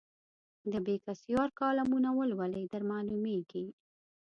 [0.71, 3.65] د بېکسیار کالمونه ولولئ درمعلومېږي.